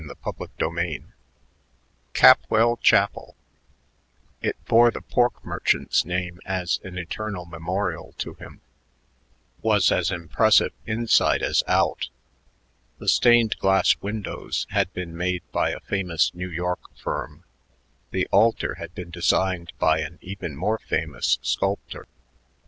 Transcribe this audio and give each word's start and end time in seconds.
CHAPTER 0.25 0.69
V 0.71 1.03
Capwell 2.15 2.81
Chapel 2.81 3.35
it 4.41 4.55
bore 4.65 4.89
the 4.89 5.03
pork 5.03 5.45
merchant's 5.45 6.05
name 6.05 6.39
as 6.43 6.79
an 6.83 6.97
eternal 6.97 7.45
memorial 7.45 8.13
to 8.13 8.33
him 8.33 8.61
was 9.61 9.91
as 9.91 10.09
impressive 10.09 10.71
inside 10.87 11.43
as 11.43 11.61
out. 11.67 12.09
The 12.97 13.07
stained 13.07 13.57
glass 13.59 13.95
windows 14.01 14.65
had 14.71 14.91
been 14.91 15.15
made 15.15 15.43
by 15.51 15.69
a 15.69 15.79
famous 15.79 16.33
New 16.33 16.49
York 16.49 16.95
firm; 16.97 17.43
the 18.09 18.25
altar 18.31 18.73
had 18.79 18.95
been 18.95 19.11
designed 19.11 19.71
by 19.77 19.99
an 19.99 20.17
even 20.23 20.55
more 20.55 20.79
famous 20.79 21.37
sculptor. 21.43 22.07